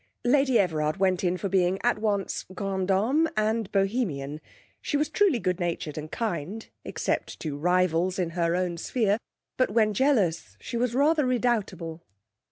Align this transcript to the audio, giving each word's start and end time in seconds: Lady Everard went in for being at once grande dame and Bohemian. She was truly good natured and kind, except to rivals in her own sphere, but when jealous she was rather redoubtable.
Lady 0.25 0.57
Everard 0.57 0.97
went 0.97 1.23
in 1.23 1.37
for 1.37 1.47
being 1.47 1.77
at 1.83 1.99
once 1.99 2.43
grande 2.55 2.87
dame 2.87 3.29
and 3.37 3.71
Bohemian. 3.71 4.41
She 4.81 4.97
was 4.97 5.09
truly 5.09 5.37
good 5.37 5.59
natured 5.59 5.95
and 5.95 6.11
kind, 6.11 6.67
except 6.83 7.39
to 7.41 7.55
rivals 7.55 8.17
in 8.17 8.31
her 8.31 8.55
own 8.55 8.77
sphere, 8.79 9.19
but 9.57 9.69
when 9.69 9.93
jealous 9.93 10.57
she 10.59 10.75
was 10.75 10.95
rather 10.95 11.27
redoubtable. 11.27 12.01